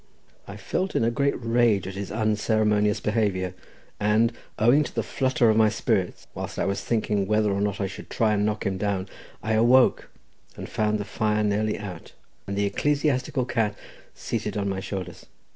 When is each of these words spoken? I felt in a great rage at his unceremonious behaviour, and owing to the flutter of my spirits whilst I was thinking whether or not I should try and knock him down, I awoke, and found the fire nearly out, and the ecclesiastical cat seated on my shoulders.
I 0.47 0.57
felt 0.57 0.95
in 0.95 1.03
a 1.03 1.11
great 1.11 1.35
rage 1.37 1.85
at 1.85 1.93
his 1.93 2.11
unceremonious 2.11 2.99
behaviour, 2.99 3.53
and 3.99 4.33
owing 4.57 4.83
to 4.83 4.95
the 4.95 5.03
flutter 5.03 5.47
of 5.51 5.57
my 5.57 5.69
spirits 5.69 6.25
whilst 6.33 6.57
I 6.57 6.65
was 6.65 6.83
thinking 6.83 7.27
whether 7.27 7.51
or 7.53 7.61
not 7.61 7.79
I 7.79 7.85
should 7.85 8.09
try 8.09 8.33
and 8.33 8.43
knock 8.43 8.65
him 8.65 8.79
down, 8.79 9.07
I 9.43 9.53
awoke, 9.53 10.09
and 10.55 10.67
found 10.67 10.97
the 10.97 11.05
fire 11.05 11.43
nearly 11.43 11.77
out, 11.77 12.13
and 12.47 12.57
the 12.57 12.65
ecclesiastical 12.65 13.45
cat 13.45 13.77
seated 14.15 14.57
on 14.57 14.67
my 14.67 14.79
shoulders. 14.79 15.27